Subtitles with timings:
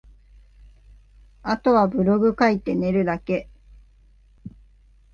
[1.43, 3.51] 後はブログ書いて寝るだけ